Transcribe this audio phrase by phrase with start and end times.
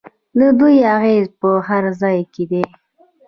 [0.39, 2.63] د دوی اغیز په هر ځای کې دی.